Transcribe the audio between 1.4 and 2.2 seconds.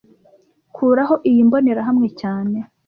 mbonerahamwe